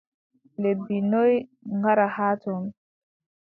Lebbi 0.61 0.95
noy 1.11 1.33
gaɗɗa 1.81 2.05
haa 2.15 2.35
ton? 2.43 2.63